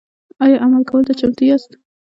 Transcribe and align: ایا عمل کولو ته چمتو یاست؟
ایا 0.43 0.57
عمل 0.65 0.83
کولو 0.89 1.07
ته 1.07 1.13
چمتو 1.19 1.43
یاست؟ 1.49 1.69